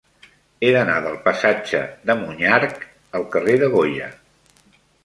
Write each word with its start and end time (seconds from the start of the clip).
He 0.67 0.71
d'anar 0.75 0.95
del 1.07 1.17
passatge 1.27 1.83
de 2.11 2.17
Monyarc 2.25 2.83
al 3.21 3.31
carrer 3.37 3.61
de 3.67 3.71
Goya. 3.79 4.15